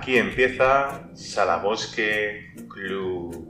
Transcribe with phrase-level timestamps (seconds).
[0.00, 3.46] Aquí empieza Salabosque Club.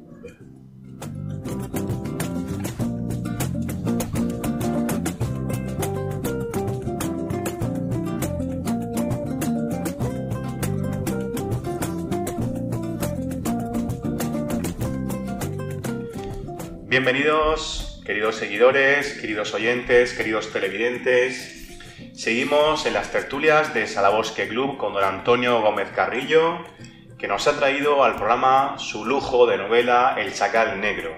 [16.89, 21.60] Bienvenidos, queridos seguidores, queridos oyentes, queridos televidentes,
[22.21, 26.67] Seguimos en las tertulias de Salabosque Club con don Antonio Gómez Carrillo,
[27.17, 31.17] que nos ha traído al programa su lujo de novela El Chacal Negro.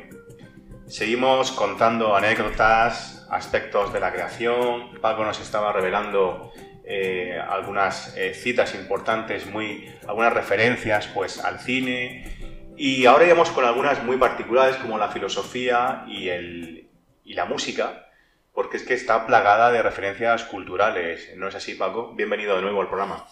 [0.86, 5.00] Seguimos contando anécdotas, aspectos de la creación.
[5.00, 6.52] Paco nos estaba revelando
[6.84, 12.70] eh, algunas eh, citas importantes, muy, algunas referencias pues, al cine.
[12.76, 18.06] Y ahora iremos con algunas muy particulares como la filosofía y, y la música
[18.52, 21.30] porque es que está plagada de referencias culturales.
[21.36, 22.14] ¿No es así, Paco?
[22.14, 23.26] Bienvenido de nuevo al programa.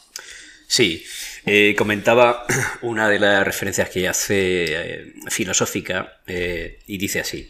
[0.66, 1.04] Sí,
[1.46, 2.46] eh, comentaba
[2.82, 7.48] una de las referencias que hace eh, filosófica eh, y dice así.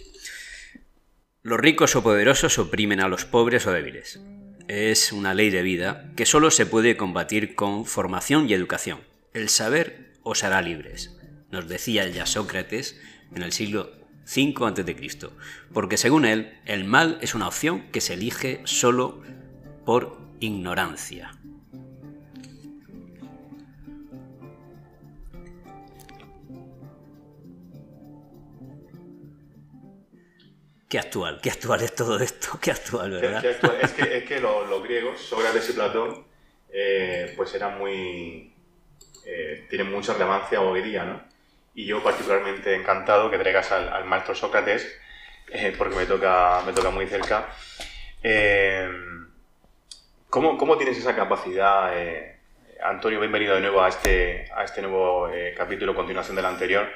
[1.43, 4.21] Los ricos o poderosos oprimen a los pobres o débiles.
[4.69, 9.01] Es una ley de vida que solo se puede combatir con formación y educación.
[9.33, 11.17] El saber os hará libres,
[11.51, 13.01] nos decía ya Sócrates
[13.35, 14.00] en el siglo
[14.31, 14.97] 5 a.C.,
[15.73, 19.21] porque según él, el mal es una opción que se elige solo
[19.85, 21.33] por ignorancia.
[30.89, 33.45] Qué actual, qué actual es todo esto, qué actual, ¿verdad?
[33.45, 36.25] Es que, los, griegos, Sócrates y Platón,
[36.69, 38.55] eh, pues eran muy...
[39.27, 41.30] Eh, tienen mucha relevancia hoy día, ¿no?
[41.75, 44.99] Y yo particularmente encantado que traigas al, maestro Sócrates,
[45.53, 47.49] eh, porque me toca, me toca muy cerca.
[48.23, 48.89] Eh,
[50.29, 52.39] ¿cómo, ¿cómo, tienes esa capacidad, eh,
[52.83, 53.21] Antonio?
[53.21, 56.91] Bienvenido de nuevo a este, a este nuevo capítulo, continuación del anterior.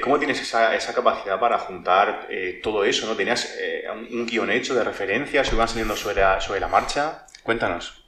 [0.00, 2.28] ¿Cómo tienes esa, esa, capacidad para juntar
[2.62, 3.04] todo eso?
[3.08, 3.16] ¿no?
[3.16, 3.58] ¿Tenías
[3.92, 7.26] un, guion hecho de referencias o iban saliendo sobre la, sobre la marcha?
[7.42, 8.04] Cuéntanos.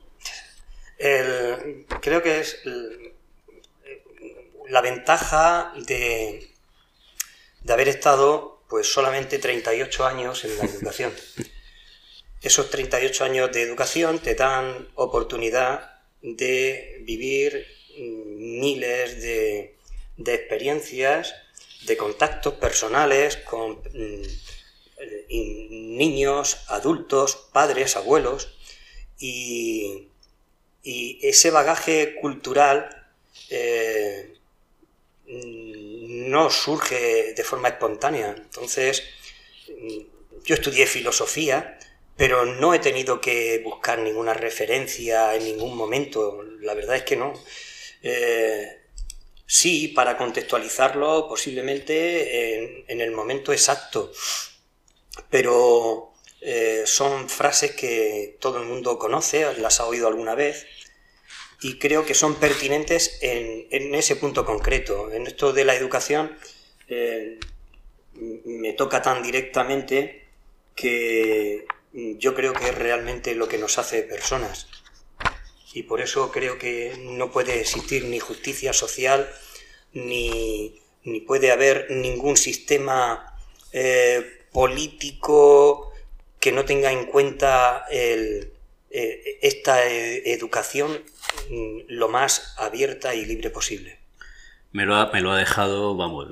[0.97, 2.63] creo que es
[4.69, 6.51] la ventaja de,
[7.63, 11.13] de haber estado pues solamente 38 años en la educación.
[12.43, 17.67] Esos 38 años de educación te dan oportunidad de vivir
[17.97, 19.77] miles de,
[20.17, 21.35] de experiencias,
[21.87, 24.23] de contactos personales con mm,
[25.97, 28.55] niños, adultos, padres, abuelos,
[29.19, 30.09] y,
[30.87, 33.07] ese bagaje cultural
[33.49, 34.34] eh,
[36.35, 38.35] no surge de forma espontánea.
[38.37, 39.05] Entonces,
[40.45, 41.79] yo estudié filosofía,
[42.17, 46.43] pero no he tenido que buscar ninguna referencia en ningún momento.
[46.61, 47.33] La verdad es que no.
[48.03, 48.83] Eh,
[49.47, 54.11] sí, para contextualizarlo posiblemente en, el momento exacto,
[55.31, 60.67] pero eh, son frases que todo el mundo conoce, las ha oído alguna vez
[61.61, 65.11] y creo que son pertinentes en, ese punto concreto.
[65.13, 66.37] En esto de la educación
[66.89, 67.39] eh,
[68.45, 70.25] me toca tan directamente
[70.75, 74.67] que yo creo que es realmente lo que nos hace personas.
[75.73, 79.29] Y por eso creo que no puede existir ni justicia social,
[79.93, 80.81] ni,
[81.27, 83.37] puede haber ningún sistema
[83.73, 85.93] eh, político
[86.41, 87.87] que no tenga en cuenta
[88.95, 91.03] eh, esta educación
[91.51, 93.99] Mm, lo más abierta y libre posible.
[94.73, 96.29] Me lo ha, me lo ha dejado, vamos,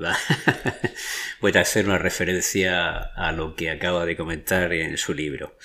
[1.39, 5.57] voy a hacer una referencia a lo que acaba de comentar en su libro.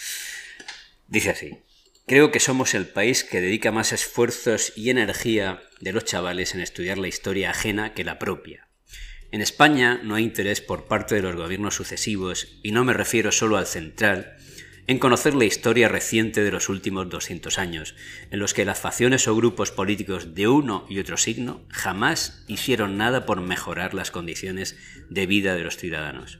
[1.08, 1.58] Dice así,
[2.06, 6.60] creo que somos el país que dedica más esfuerzos y energía de los chavales en
[6.60, 8.68] estudiar la historia ajena que la propia.
[9.32, 13.32] En España no hay interés por parte de los gobiernos sucesivos, y no me refiero
[13.32, 14.36] solo al central,
[14.88, 17.94] en conocer la historia reciente de los últimos 200 años,
[18.30, 22.96] en los que las facciones o grupos políticos de uno y otro signo jamás hicieron
[22.96, 24.78] nada por mejorar las condiciones
[25.10, 26.38] de vida de los ciudadanos.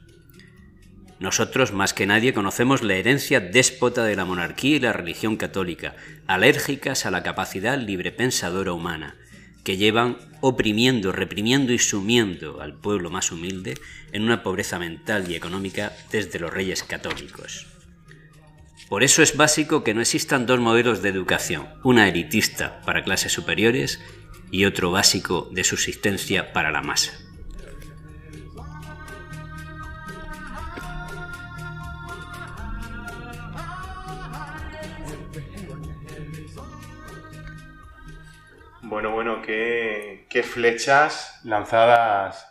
[1.19, 5.95] Nosotros, más que nadie, conocemos la herencia déspota de la monarquía y la religión católica,
[6.25, 9.15] alérgicas a la capacidad librepensadora humana,
[9.63, 13.75] que llevan oprimiendo, reprimiendo y sumiendo al pueblo más humilde
[14.11, 17.78] en una pobreza mental y económica desde los reyes católicos.
[18.89, 23.31] Por eso es básico que no existan dos modelos de educación, una elitista para clases
[23.31, 24.01] superiores
[24.49, 27.13] y otro básico de subsistencia para la masa.
[38.81, 42.47] Bueno, bueno, qué, qué flechas lanzadas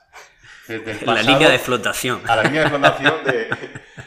[0.69, 2.21] desde el La pasado línea de flotación.
[2.27, 3.49] a la línea de flotación de,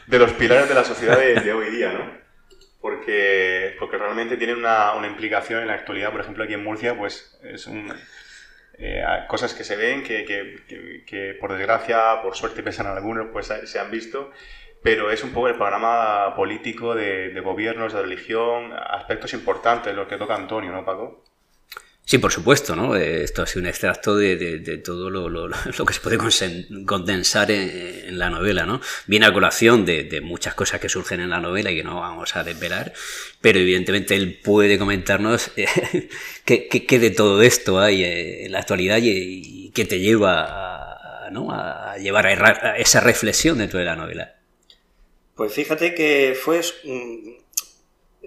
[0.08, 2.21] de los pilares de la sociedad de, de hoy día, ¿no?
[2.82, 6.12] Porque, porque realmente tienen una, implicación en la actualidad.
[6.12, 7.94] Por ejemplo, aquí en Murcia, pues es un,
[8.78, 13.48] eh, cosas que se ven, que, que- que- por desgracia, por suerte pesan algunos, pues
[13.48, 14.32] se se han visto.
[14.84, 20.08] Pero es un poco el panorama político de, de gobiernos, de religión, aspectos importantes, lo
[20.08, 21.24] que toca Antonio, ¿no, Paco?
[22.04, 22.96] Sí, por supuesto, ¿no?
[22.98, 25.50] Eh, Esto ha sido un extracto de, de- todo lo, lo-
[25.86, 26.18] que se puede
[26.86, 28.82] condensar en, la novela, ¿no?
[29.08, 32.36] Viene a colación de, muchas cosas que surgen en la novela y que no vamos
[32.36, 32.92] a desvelar,
[33.40, 35.68] pero evidentemente él puede comentarnos eh,
[36.46, 41.28] qué, qué- qué de todo esto hay eh, en la actualidad y, qué te lleva
[41.28, 41.52] a, ¿no?
[41.52, 44.36] a llevar a, esa reflexión dentro de la novela.
[45.36, 47.30] Pues fíjate que fue, mm,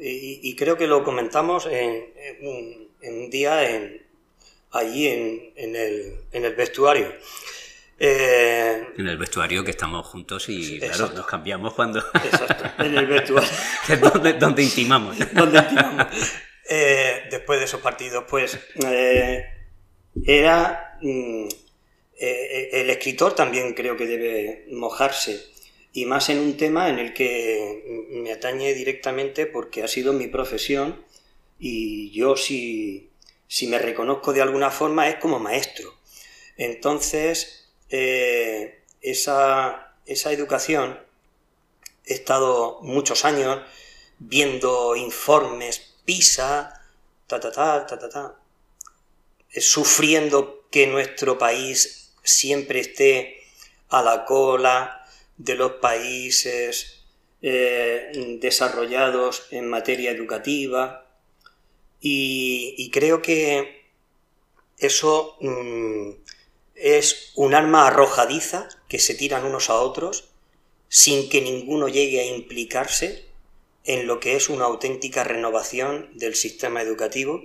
[0.01, 2.05] y, creo que lo comentamos en,
[3.05, 4.03] en un día en,
[4.73, 7.13] allí en, en el, en el vestuario.
[7.99, 12.01] Eh, En el vestuario que estamos juntos y, claro, nos cambiamos cuando...
[12.01, 13.49] exacto, en el vestuario.
[13.89, 15.17] es donde, donde intimamos.
[15.33, 16.07] donde intimamos.
[16.69, 19.45] Eh, después de esos partidos, pues eh,
[20.25, 21.47] era mm,
[22.19, 25.45] eh, el escritor también creo que debe mojarse
[25.93, 30.27] y más en un tema en el que me atañe directamente porque ha sido mi
[30.27, 31.04] profesión
[31.67, 33.09] y yo si,
[33.49, 35.95] si me reconozco de alguna forma es como maestro.
[36.59, 41.01] Entonces, eh, esa, esa educación
[42.05, 43.63] he estado muchos años
[44.19, 46.83] viendo informes PISA,
[47.27, 48.39] ta ta ta ta ta ta,
[49.57, 53.39] sufriendo que nuestro país siempre esté
[53.89, 55.03] a la cola
[55.39, 57.07] de los países
[57.41, 61.04] eh, desarrollados en materia educativa
[62.07, 63.87] y, creo que
[64.77, 66.11] eso mm,
[66.75, 70.29] es un arma arrojadiza que se tiran unos a otros
[70.89, 73.25] sin que ninguno llegue a implicarse
[73.85, 77.43] en lo que es una auténtica renovación del sistema educativo,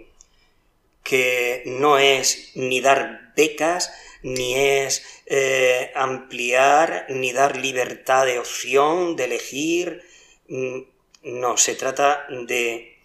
[1.03, 9.15] que no es ni dar becas, ni es eh, ampliar, ni dar libertad de opción,
[9.15, 10.03] de elegir.
[10.49, 10.81] Mm,
[11.23, 12.98] No, se trata de,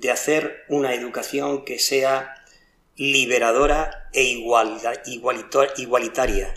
[0.00, 2.34] de hacer una educación que sea
[2.96, 4.24] liberadora e
[5.76, 6.54] igualitaria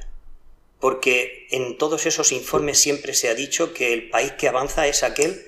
[0.79, 5.03] porque en todos esos informes siempre se ha dicho que el país que avanza es
[5.03, 5.39] aquel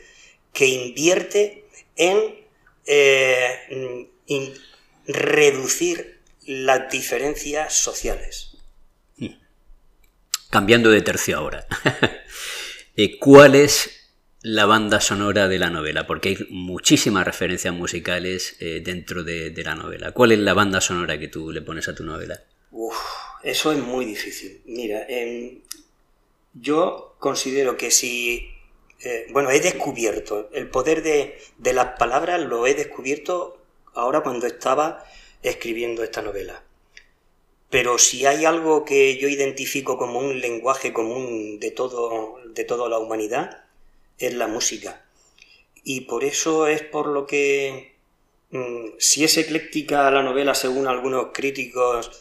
[0.53, 1.65] que invierte
[1.95, 2.35] en
[2.85, 4.53] eh, in-
[5.07, 8.57] reducir las diferencias sociales.
[10.51, 11.65] Cambiando de tercio ahora.
[12.95, 14.02] Eh, ¿Cuál es
[14.43, 16.05] la banda sonora de la novela?
[16.05, 20.11] Porque hay muchísimas referencias musicales eh, dentro de, la novela.
[20.11, 22.43] ¿Cuál es la banda sonora que tú le pones a tu novela?
[22.71, 22.97] Uf,
[23.41, 24.61] eso es muy difícil.
[24.65, 25.61] Mira, em,
[26.53, 28.49] yo considero que si...
[29.01, 33.63] eh, bueno, he descubierto el poder de, de las palabras, lo he descubierto
[33.93, 35.05] ahora cuando estaba
[35.41, 36.63] escribiendo esta novela.
[37.69, 42.87] Pero si hay algo que yo identifico como un lenguaje común de, todo, de toda
[42.87, 43.62] la humanidad,
[44.27, 45.05] es la música.
[45.83, 47.95] Y por eso es por lo que,
[48.51, 52.11] mm, si es ecléctica la novela según algunos críticos,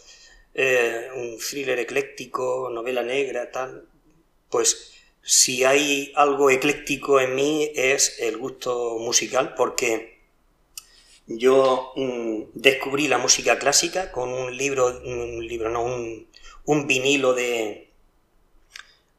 [0.54, 3.86] eh, un thriller ecléctico, novela negra, tal,
[4.50, 4.92] pues
[5.22, 10.18] si hay algo ecléctico en mí es el gusto musical, porque
[11.26, 16.26] yo mm, descubrí la música clásica con un libro, un libro, no, un,
[16.64, 17.90] un vinilo de,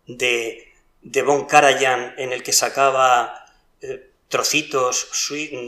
[0.07, 0.72] de,
[1.03, 3.45] de Von Karajan en el que sacaba
[3.81, 5.09] eh, trocitos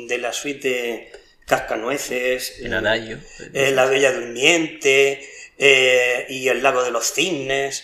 [0.07, 1.11] de la suite de
[1.45, 3.19] Cascanueces, El adagio.
[3.53, 5.27] eh, La Bella Durmiente
[5.57, 7.83] eh, y El Lago de los Cisnes,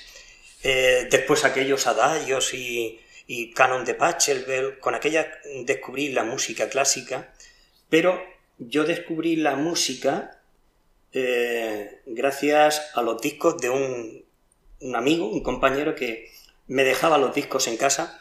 [0.63, 5.31] después aquellos adagios y, y Canon de Pachelbel, con aquella
[5.65, 7.33] descubrí la música clásica,
[7.89, 8.23] pero
[8.59, 10.39] yo descubrí la música
[12.05, 14.23] gracias a los discos de un,
[14.81, 16.31] un amigo, un compañero que
[16.71, 18.17] me dejaba los discos en casa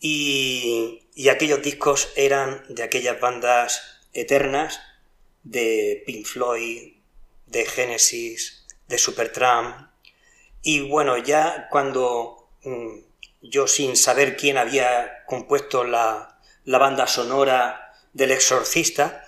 [0.00, 3.82] y, y aquellos discos eran de aquellas bandas
[4.14, 4.80] eternas
[5.42, 6.94] de Pink Floyd,
[7.44, 9.90] de Genesis, de Supertramp.
[10.62, 13.00] Y bueno, ya cuando mm,
[13.42, 19.26] yo sin saber quién había compuesto la, la banda sonora del exorcista,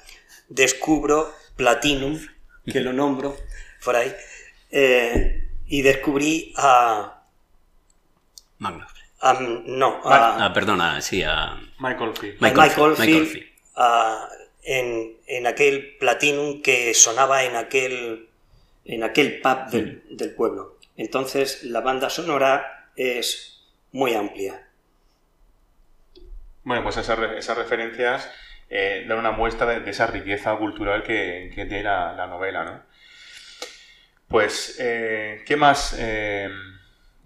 [0.48, 2.18] descubro Platinum,
[2.64, 3.36] que lo nombro
[3.84, 4.10] por ahí,
[4.70, 7.18] eh, y descubrí a...
[8.60, 12.40] No, Ah, perdona, sí, a Michael Field.
[12.40, 13.46] Michael Michael, Field, Michael Field, Field.
[13.76, 14.28] a
[14.62, 18.28] en, en aquel platinum que sonaba en aquel,
[18.84, 20.78] en aquel pub del, del pueblo.
[20.96, 23.62] Entonces la banda sonora es
[23.92, 24.66] muy amplia.
[26.62, 28.30] Bueno, pues esas, esas referencias
[28.68, 32.64] eh, dan una muestra de, de esa riqueza cultural que, que tiene la, la novela,
[32.64, 32.82] ¿no?
[34.28, 36.48] Pues, eh, ¿qué más, eh,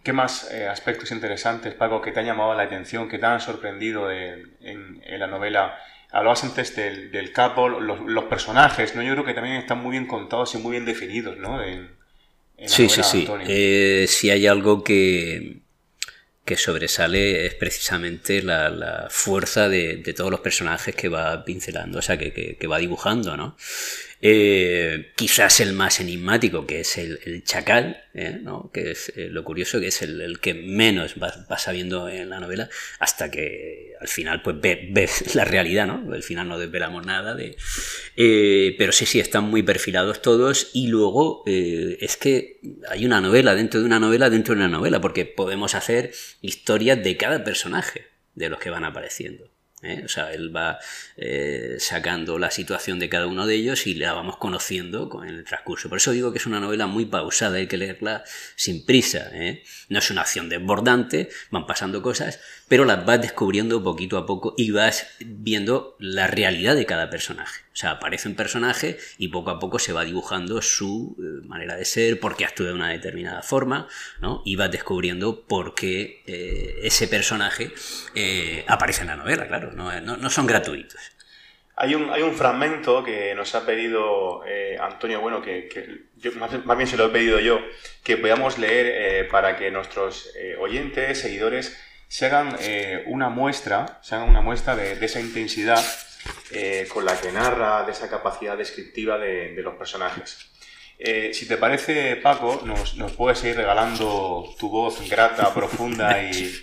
[0.04, 3.40] qué más eh, aspectos interesantes, Paco, que te han llamado la atención, que te han
[3.40, 5.76] sorprendido de- en, en la novela?
[6.12, 9.02] Hablabas antes del, del capo, los, los personajes, ¿no?
[9.02, 11.62] Yo creo que también están muy bien contados y muy bien definidos, ¿no?
[11.62, 11.90] En,
[12.66, 13.20] Sí, sí, sí.
[13.22, 13.46] Antonio.
[13.50, 15.58] Eh, si hay algo que,
[16.44, 21.98] que sobresale es precisamente la, la fuerza de, de todos los personajes que va pincelando,
[21.98, 23.56] o sea, que, que- que va dibujando, ¿no?
[24.20, 28.40] Eh, quizás el más enigmático, que es el, chacal, ¿eh?
[28.72, 32.70] que es eh, lo curioso, que es el, que menos vas, sabiendo en la novela,
[33.00, 36.12] hasta que al final pues ve- ves la realidad, ¿no?
[36.12, 37.56] Al final no desvelamos nada de...
[38.78, 43.80] Pero sí, sí, están muy perfilados todos y luego es que hay una novela dentro
[43.80, 48.48] de una novela dentro de una novela, porque podemos hacer historias de cada personaje de
[48.48, 49.50] los que van apareciendo.
[49.84, 50.02] ¿Eh?
[50.04, 50.78] O sea, él va
[51.16, 55.44] eh, sacando la situación de cada uno de ellos y la vamos conociendo con el
[55.44, 55.88] transcurso.
[55.88, 58.24] Por eso digo que es una novela muy pausada, hay que leerla
[58.56, 59.28] sin prisa.
[59.32, 59.62] ¿eh?
[59.88, 64.54] No es una acción desbordante, van pasando cosas, pero las vas descubriendo poquito a poco
[64.56, 67.62] y vas viendo la realidad de cada personaje.
[67.72, 71.76] O sea, aparece un personaje y poco a poco se va dibujando su eh, manera
[71.76, 73.88] de ser, por qué actúa de una determinada forma,
[74.20, 74.42] ¿no?
[74.44, 77.72] Y vas descubriendo por qué eh, ese personaje
[78.14, 81.00] eh, aparece en la novela, claro, no, no- no son gratuitos.
[81.76, 84.42] Hay un, hay un fragmento que nos ha pedido
[84.80, 85.68] Antonio, bueno, que,
[86.36, 87.58] más, bien- se lo he pedido yo,
[88.04, 90.30] que podamos leer para que nuestros
[90.60, 91.76] oyentes, seguidores,
[92.14, 95.84] se hagan eh, una muestra, se hagan una muestra de, esa intensidad
[96.52, 100.48] eh, con la que narra, de esa capacidad descriptiva de, de los personajes.
[100.96, 106.54] Eh, si te parece, Paco, nos, nos puedes ir regalando tu voz grata, profunda y...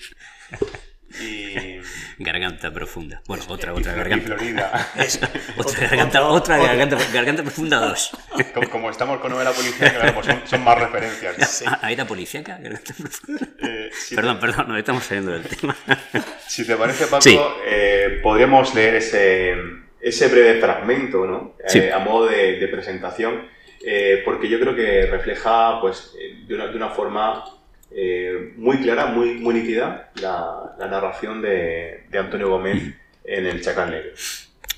[1.20, 1.80] y
[2.24, 3.22] Garganta profunda.
[3.27, 4.36] Bueno, otra, otra garganta.
[5.58, 8.12] Otra garganta, otra garganta, garganta profunda dos.
[8.53, 11.63] Como, como estamos con novela policíaca, claro, pues son, son más referencias.
[11.68, 12.58] Ah, ¿Ahí era policíaca?
[12.58, 13.48] Garganta profunda.
[13.62, 15.75] Eh, si, Perdón, perdón, nos estamos saliendo del tema.
[16.12, 17.39] te, si te parece, Paco, Sí.
[17.65, 19.56] eh, podríamos leer ese,
[20.01, 21.56] ese breve fragmento, ¿no?
[21.60, 21.89] Eh, Sí.
[21.89, 23.48] a modo de, de presentación,
[24.25, 26.13] porque yo creo que refleja, pues,
[26.48, 27.44] de una, de una forma
[27.93, 33.91] eh, muy clara, muy, muy nítida, la, narración de, de Antonio Gómez en El Chacal
[33.91, 34.12] Negro.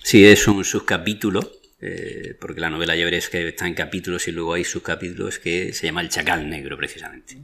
[0.02, 1.42] Sí, es un subcapítulo,
[1.80, 5.74] eh, porque la novela ya veréis que está en capítulos y luego hay subcapítulos que
[5.74, 7.38] se llama El Chacal Negro, precisamente.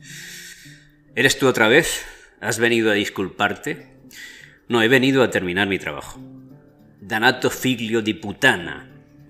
[1.16, 2.06] ¿Eres tú otra vez?
[2.40, 3.88] ¿Has venido a disculparte?
[4.68, 6.20] No, he venido a terminar mi trabajo.
[7.02, 8.89] Danato figlio di putana,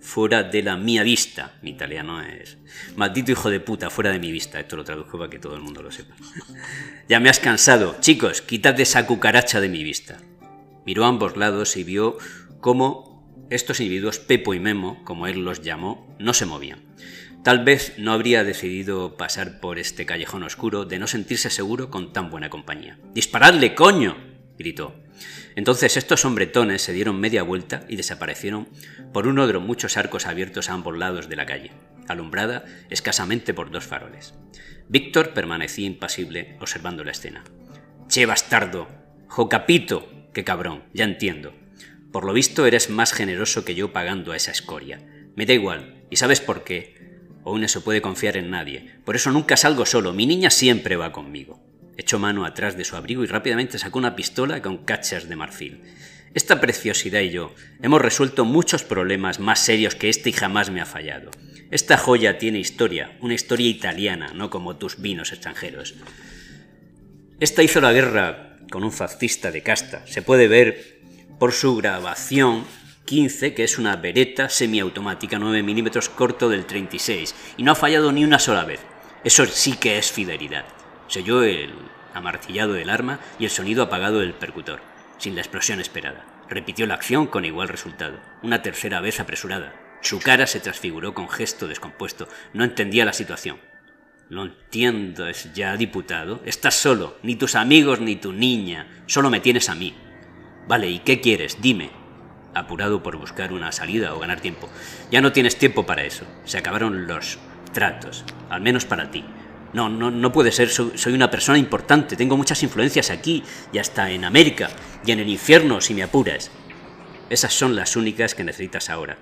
[0.10, 1.54] fuera de la mia vista.
[1.62, 2.58] Mi italiano es.
[2.96, 4.60] Maldito hijo de puta, fuera de mi vista.
[4.60, 6.16] Esto lo traduzco para que todo el mundo lo sepa.
[7.08, 7.96] ya me has cansado.
[8.00, 10.18] Chicos, quitad esa cucaracha de mi vista.
[10.86, 12.18] Miró a ambos lados y vio
[12.60, 16.82] cómo estos individuos, Pepo y Memo, como él los llamó, no se movían.
[17.44, 22.12] Tal vez no habría decidido pasar por este callejón oscuro de no sentirse seguro con
[22.14, 23.00] tan buena compañía.
[23.14, 24.18] ¡Disparadle, coño!
[24.58, 24.94] gritó.
[25.56, 28.68] Entonces estos hombretones se dieron media vuelta y desaparecieron
[29.14, 31.72] por uno de los muchos arcos abiertos a ambos lados de la calle,
[32.08, 34.34] alumbrada escasamente por dos faroles.
[34.88, 37.44] Víctor permanecía impasible observando la escena.
[38.08, 38.88] Che bastardo,
[39.28, 41.54] jocapito, qué cabrón, ya entiendo.
[42.12, 45.00] Por lo visto eres más generoso que yo pagando a esa escoria.
[45.36, 46.96] Me da igual, ¿y sabes por qué?
[47.46, 48.96] Aún no se puede confiar en nadie.
[49.06, 51.69] Por eso nunca salgo solo, mi niña siempre va conmigo.
[52.00, 55.82] Echó mano atrás de su abrigo y rápidamente sacó una pistola con cachas de marfil.
[56.34, 60.80] Esta preciosidad y yo hemos resuelto muchos problemas más serios que este y jamás me
[60.80, 61.30] ha fallado.
[61.72, 65.96] Esta joya tiene historia, una historia italiana, no como tus vinos extranjeros.
[67.42, 70.08] Esta hizo la guerra con un fascista de casta.
[70.08, 71.02] Se puede ver
[71.38, 72.64] por su grabación
[73.04, 78.14] 15, que es una beretta semiautomática 9 milímetros corto del 36, y no ha fallado
[78.14, 78.80] ni una sola vez.
[79.26, 80.79] Eso sí que es fidelidad.
[81.10, 81.74] Se el
[82.14, 84.80] amartillado del arma y el sonido apagado del percutor,
[85.18, 86.24] sin la explosión esperada.
[86.48, 89.74] Repitió la acción con igual resultado, una tercera vez apresurada.
[90.02, 92.28] Su cara se transfiguró con gesto descompuesto.
[92.54, 93.58] No entendía la situación.
[94.30, 96.42] Lo entiendes ya, diputado.
[96.46, 99.04] Estás solo, ni tus amigos ni tu niña.
[99.08, 99.96] Solo me tienes a mí.
[100.68, 101.60] Vale, ¿y qué quieres?
[101.60, 101.90] Dime.
[102.54, 104.70] Apurado por buscar una salida o ganar tiempo.
[105.10, 106.26] Ya no tienes tiempo para eso.
[106.46, 107.40] Se acabaron los
[107.74, 108.24] tratos.
[108.50, 109.26] Al menos para ti.
[109.74, 110.70] No, no, no puede ser.
[110.70, 112.16] Soy, una persona importante.
[112.16, 114.70] Tengo muchas influencias aquí y hasta en América
[115.06, 116.52] y en el infierno, si me apuras.
[117.30, 119.18] Esas son las únicas que necesitas ahora.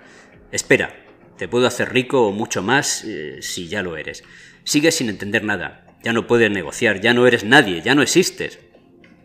[0.52, 0.96] Espera,
[1.38, 4.24] te puedo hacer rico o mucho más eh, si ya lo eres.
[4.64, 5.86] Sigues sin entender nada.
[6.04, 8.60] Ya no puedes negociar, ya no eres nadie, ya no existes.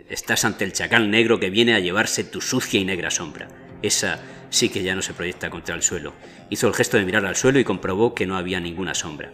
[0.08, 3.48] Estás ante el chacal negro que viene a llevarse tu sucia y negra sombra.
[3.82, 6.14] Esa sí que ya no se proyecta contra el suelo.
[6.50, 9.32] Hizo el gesto de mirar al suelo y comprobó que no había ninguna sombra.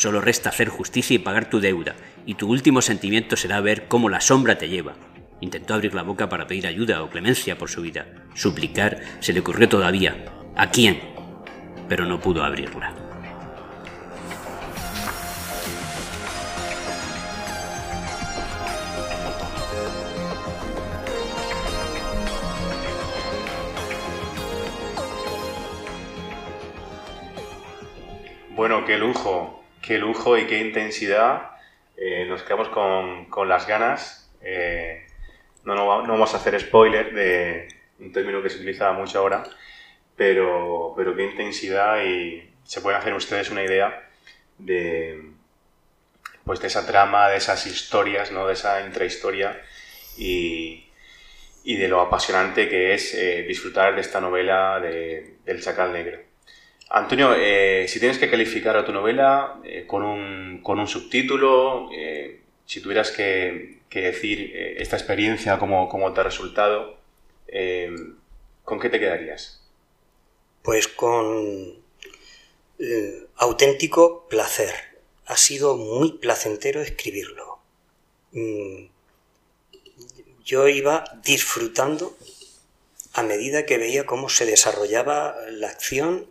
[0.00, 4.08] Solo resta hacer justicia y pagar tu deuda, y tu último sentimiento será ver cómo
[4.08, 4.94] la sombra te lleva.
[5.42, 8.06] Intentó abrir la boca para pedir ayuda o clemencia por su vida.
[8.34, 10.24] Suplicar se le ocurrió todavía.
[10.56, 11.02] ¿A quién?
[11.86, 12.94] Pero no pudo abrirla.
[28.56, 29.59] Bueno, qué lujo,
[29.90, 31.50] qué lujo y qué intensidad.
[31.96, 34.30] Eh, nos quedamos con, las ganas.
[34.40, 35.04] Eh,
[35.64, 37.66] no, no, vamos a hacer spoiler de
[37.98, 39.42] un término que se utiliza mucho ahora,
[40.14, 44.08] pero, pero qué intensidad y se pueden hacer ustedes una idea
[44.58, 45.32] de,
[46.44, 48.46] pues de esa trama, de esas historias, ¿no?
[48.46, 49.60] de esa intrahistoria
[50.16, 50.88] y,
[51.64, 56.29] y de lo apasionante que es eh, disfrutar de esta novela de, del Chacal Negro.
[56.92, 61.88] Antonio, eh, si tienes que calificar a tu novela eh, con, un, con, un, subtítulo,
[61.94, 66.98] eh, si tuvieras que, decir esta experiencia, cómo, cómo te ha resultado,
[68.64, 69.62] ¿con qué te quedarías?
[70.62, 71.74] Pues con
[73.36, 74.74] auténtico placer.
[75.26, 77.60] Ha sido muy placentero escribirlo.
[78.32, 78.86] Mm,
[80.44, 82.16] yo iba disfrutando
[83.12, 86.26] a medida que veía cómo se desarrollaba la acción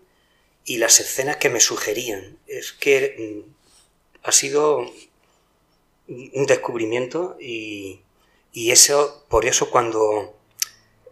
[0.70, 2.38] y las escenas que me sugerían.
[2.46, 4.86] Es que mm, ha sido
[6.08, 8.02] un descubrimiento y,
[8.54, 10.38] eso, por eso cuando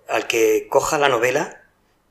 [0.08, 1.64] al que coja la novela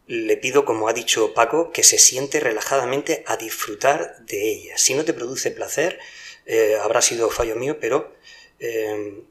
[0.09, 4.77] le pido, como ha dicho Paco, que se siente relajadamente a disfrutar de ella.
[4.77, 6.01] Si no te produce placer,
[6.47, 8.13] eh, habrá sido fallo mío, pero
[8.59, 9.23] eh,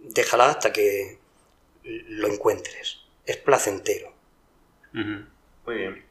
[0.00, 1.18] déjala hasta que
[1.84, 3.02] lo encuentres.
[3.24, 4.12] Es placentero.
[4.92, 6.04] Muy bien.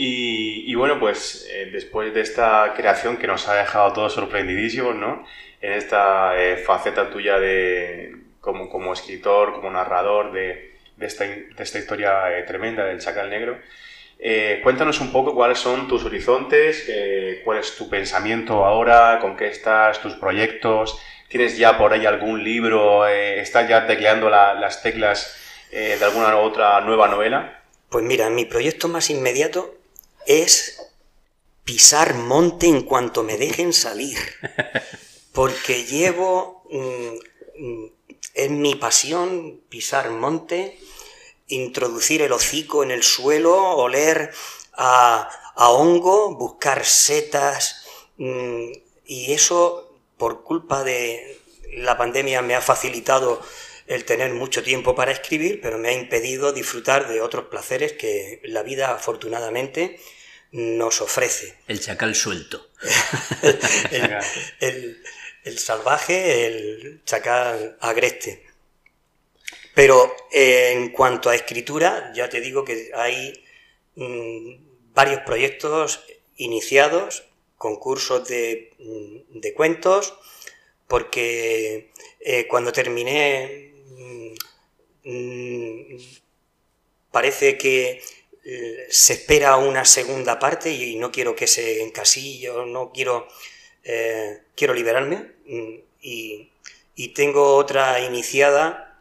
[0.00, 5.24] Y, bueno, pues eh, después de esta creación que nos ha dejado todos sorprendidísimos, ¿no?
[5.60, 11.48] En esta eh, faceta tuya de, como, como, escritor, como narrador de, de, esta, de
[11.58, 13.58] esta, historia eh, tremenda del Chacal Negro,
[14.62, 16.88] cuéntanos un poco cuáles son tus horizontes,
[17.44, 22.44] cuál es tu pensamiento ahora, con qué estás, tus proyectos, tienes ya por ahí algún
[22.44, 25.36] libro, estás ya tecleando las teclas
[25.72, 27.62] de alguna otra nueva novela.
[27.90, 29.77] Pues mira, mi proyecto más inmediato
[30.28, 30.78] es
[31.64, 34.18] pisar monte en cuanto me dejen salir.
[35.32, 37.92] Porque llevo mm, mm,
[38.34, 40.78] en mi pasión pisar monte,
[41.48, 44.30] introducir el hocico en el suelo, oler
[44.74, 47.86] a, hongo, buscar setas.
[48.18, 48.70] Mm,
[49.06, 51.40] y eso, por culpa de
[51.72, 53.40] la pandemia, me ha facilitado
[53.86, 58.40] el tener mucho tiempo para escribir, pero me ha impedido disfrutar de otros placeres que
[58.44, 59.98] la vida afortunadamente
[60.52, 61.58] nos ofrece.
[61.66, 62.68] El chacal suelto.
[64.60, 68.46] el, salvaje, el chacal agreste.
[69.74, 73.44] Pero eh, en cuanto a escritura, ya te digo que hay
[73.96, 76.00] mm, varios proyectos
[76.36, 77.24] iniciados,
[77.56, 80.14] concursos de, mm, cuentos,
[80.86, 83.74] porque eh, cuando terminé
[85.04, 85.96] mm,
[87.10, 88.00] parece que
[88.90, 93.28] se espera una segunda parte y no quiero que se encasille, no quiero,
[93.84, 96.50] eh, quiero liberarme mm, y,
[97.14, 99.00] tengo otra iniciada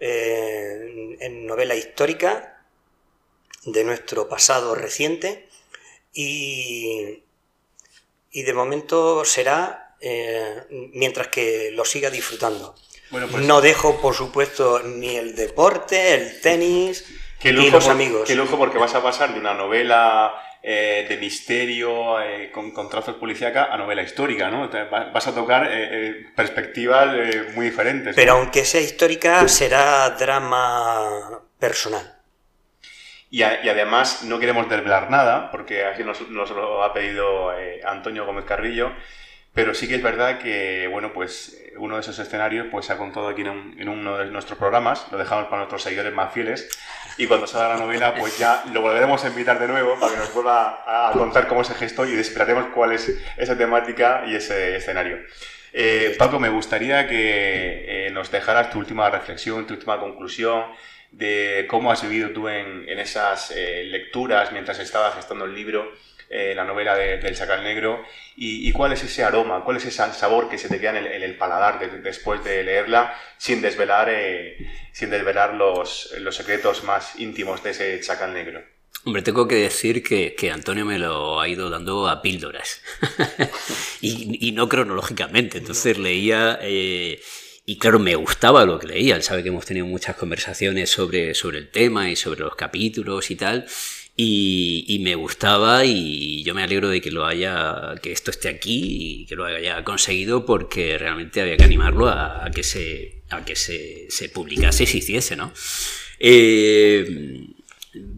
[0.00, 2.62] eh, en novela histórica
[3.64, 5.48] de nuestro pasado reciente
[6.12, 7.22] y,
[8.30, 12.74] y de momento será eh, mientras que lo siga disfrutando.
[13.10, 17.04] Pues no dejo, por supuesto, ni el deporte, el tenis,
[17.38, 18.26] Qué lujo, los amigos.
[18.26, 22.90] Qué lujo porque vas a pasar de una novela eh, de misterio eh, con, con,
[22.90, 24.68] trazos policíaca a novela histórica, ¿no?
[25.12, 27.14] vas a tocar eh, perspectivas
[27.54, 28.16] muy diferentes.
[28.16, 32.16] Pero aunque sea histórica, será drama personal.
[33.30, 37.52] Y, además no queremos desvelar nada, porque así nos, lo ha pedido
[37.86, 38.90] Antonio Gómez Carrillo,
[39.54, 42.98] pero sí que es verdad que, bueno, pues uno de esos escenarios pues se ha
[42.98, 46.68] contado aquí en, en uno de nuestros programas, lo dejamos para nuestros seguidores más fieles,
[47.18, 50.18] y cuando salga la novela, pues ya lo volveremos a invitar de nuevo para que
[50.18, 54.76] nos vuelva a, contar cómo se gestó y descifraremos cuál es esa temática y ese
[54.76, 55.18] escenario.
[55.72, 60.64] Eh, Paco, me gustaría que eh, nos dejaras tu última reflexión, tu última conclusión,
[61.10, 65.92] de cómo has vivido tú en, esas eh, lecturas mientras estabas gestando el libro,
[66.30, 68.04] eh, la novela del Chacal Negro,
[68.36, 71.36] y, cuál es ese aroma, cuál es ese sabor que se te queda en el,
[71.36, 74.10] paladar después de leerla sin desvelar,
[74.92, 78.62] sin desvelar los, los secretos más íntimos de ese Chacal Negro.
[79.04, 82.82] Hombre, tengo que decir que, Antonio me lo ha ido dando a píldoras.
[84.00, 85.58] y, no cronológicamente.
[85.58, 86.58] Entonces leía.
[86.60, 87.20] Eh,
[87.64, 89.16] y claro, me gustaba lo que leía.
[89.16, 93.30] Él sabe que hemos tenido muchas conversaciones sobre, sobre el tema y sobre los capítulos
[93.30, 93.66] y tal.
[94.20, 99.20] Y, me gustaba y yo me alegro de que lo haya, que esto esté aquí
[99.20, 103.54] y que lo haya conseguido porque realmente había que animarlo a, que se, a que
[103.54, 105.52] se, se publicase y se hiciese, ¿no?
[106.18, 107.46] Eh,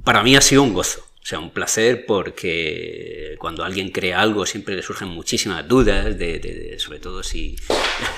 [0.03, 1.07] para mí ha sido un gozo.
[1.23, 6.77] O sea, un placer porque cuando alguien crea algo siempre le surgen muchísimas dudas, de,
[6.79, 7.57] sobre todo si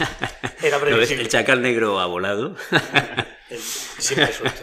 [0.62, 2.56] Era el chacal negro ha volado.
[3.98, 4.62] siempre suelto.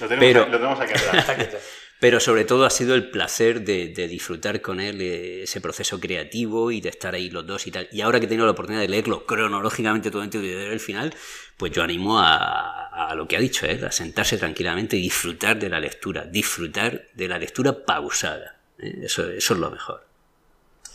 [0.00, 1.81] Lo tenemos, Pero, lo tenemos aquí atrás.
[2.02, 6.72] Pero sobre todo ha sido el placer de, disfrutar con él eh, ese proceso creativo
[6.72, 7.88] y de estar ahí los dos y tal.
[7.92, 11.14] Y ahora que he tenido la oportunidad de leerlo cronológicamente todo y de el final,
[11.56, 15.78] pues yo animo a, lo que ha dicho a sentarse tranquilamente y disfrutar de la
[15.78, 18.56] lectura, disfrutar de la lectura pausada.
[18.80, 19.02] ¿eh?
[19.04, 20.04] Eso, es lo mejor.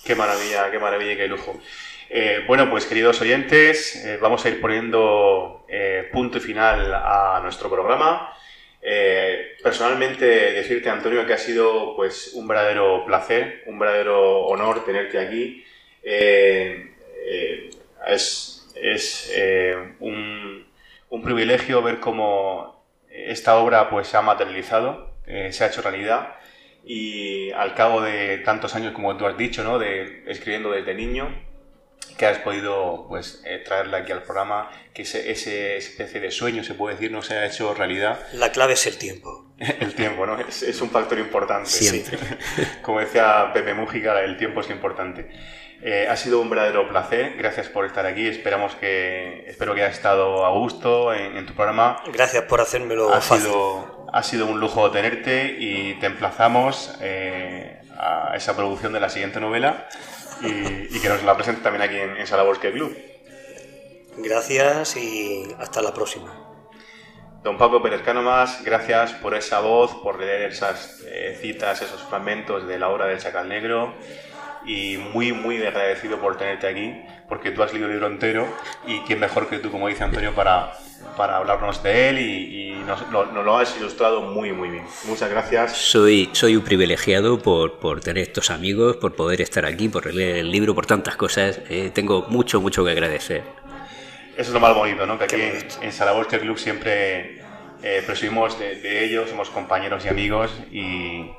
[0.04, 1.62] Qué maravilla, qué maravilla y qué lujo.
[2.10, 5.66] Eh, bueno, pues queridos oyentes, vamos a ir poniendo
[6.12, 8.34] punto y final a nuestro programa.
[8.82, 15.20] Eh, personalmente, decirte, Antonio, que ha sido pues, un verdadero placer, un verdadero honor tenerte
[15.20, 15.64] aquí.
[16.04, 16.92] Eh,
[17.26, 17.70] eh,
[18.08, 19.34] es, es
[20.00, 20.66] un,
[21.10, 26.38] un, privilegio ver cómo esta obra pues, se ha materializado, se ha hecho realidad
[26.88, 29.78] y al cabo de tantos años, como tú has dicho, ¿no?
[29.78, 31.28] de escribiendo desde niño,
[32.18, 36.64] que has podido pues, eh, traerla aquí al programa, que ese, ese, especie de sueño,
[36.64, 38.20] se puede decir, no se ha hecho realidad.
[38.34, 39.46] La clave es el tiempo.
[39.58, 40.40] el tiempo, ¿no?
[40.40, 41.70] Es, es, un factor importante.
[41.70, 42.18] Siempre.
[42.82, 45.30] Como decía Pepe Mújica, el tiempo es importante.
[45.82, 49.96] Eh, ha sido un verdadero placer, gracias por estar aquí, esperamos que, espero que hayas
[49.96, 52.02] estado a gusto en, tu programa.
[52.12, 58.34] Gracias por hacérmelo ha Sido, ha sido un lujo tenerte y te emplazamos eh, a
[58.36, 59.88] esa producción de la siguiente novela
[60.42, 62.96] y, que nos la presente también aquí en, en Sala Bosque Club.
[64.18, 66.48] Gracias y hasta la próxima.
[67.44, 72.68] Don Paco Pérez Cánomas, gracias por esa voz, por leer esas eh, citas, esos fragmentos
[72.68, 73.94] de la obra del Chacal Negro
[74.66, 78.48] y muy, muy agradecido por tenerte aquí, porque tú has leído el libro entero
[78.86, 80.74] y quién mejor que tú, como dice Antonio, para,
[81.16, 84.86] para hablarnos de él y, nos, lo has ilustrado muy, muy bien.
[85.06, 85.76] Muchas gracias.
[85.76, 90.38] Soy, soy un privilegiado por, por tener estos amigos, por poder estar aquí, por leer
[90.38, 91.60] el libro, por tantas cosas.
[91.70, 93.44] Eh, tengo mucho, mucho que agradecer.
[94.38, 95.18] Eso es lo más bonito, ¿no?
[95.18, 97.42] Que aquí en, en Club siempre
[97.84, 101.32] eh, presumimos de, de ellos, somos compañeros y amigos y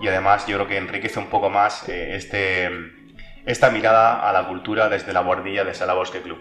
[0.00, 2.68] y además yo creo que enriquece un poco más eh, este,
[3.46, 6.38] esta mirada a la cultura desde la guardilla de Sala Bosque Club.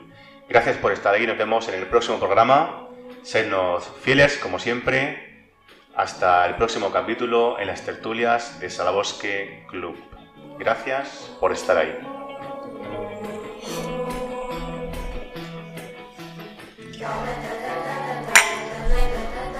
[0.47, 2.89] Gracias por estar aquí, nos vemos en el próximo programa.
[3.23, 5.33] Sednos fieles, como siempre.
[5.95, 9.95] Hasta el próximo capítulo en las tertulias de Salabosque Club.
[10.57, 11.97] Gracias por estar ahí.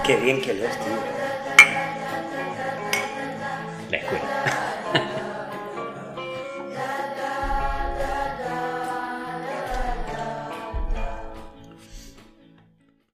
[0.04, 1.13] Qué bien que lees, tío.